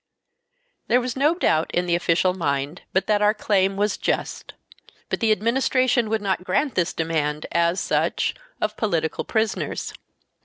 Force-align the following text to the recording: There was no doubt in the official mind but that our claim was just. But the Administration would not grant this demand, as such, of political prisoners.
There 0.87 0.99
was 0.99 1.15
no 1.15 1.35
doubt 1.35 1.69
in 1.75 1.85
the 1.85 1.93
official 1.93 2.33
mind 2.33 2.81
but 2.91 3.05
that 3.05 3.21
our 3.21 3.35
claim 3.35 3.77
was 3.77 3.97
just. 3.99 4.55
But 5.09 5.19
the 5.19 5.31
Administration 5.31 6.09
would 6.09 6.23
not 6.23 6.43
grant 6.43 6.73
this 6.73 6.91
demand, 6.91 7.45
as 7.51 7.79
such, 7.79 8.33
of 8.59 8.75
political 8.77 9.23
prisoners. 9.23 9.93